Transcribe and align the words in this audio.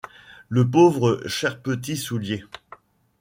Le 0.49 0.67
pauvre 0.67 1.21
cher 1.27 1.61
petit 1.61 1.95
soulier! 1.95 2.43